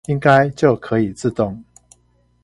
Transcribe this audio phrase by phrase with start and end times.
[0.07, 1.63] 應該就可以自動